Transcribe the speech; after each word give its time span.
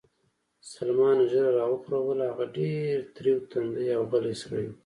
سلمان 0.73 1.17
ږیره 1.29 1.51
را 1.57 1.65
وخروله، 1.71 2.25
هغه 2.31 2.45
ډېر 2.57 2.93
تریو 3.15 3.37
تندی 3.51 3.87
او 3.97 4.03
غلی 4.11 4.35
سړی 4.41 4.65
و. 4.67 4.71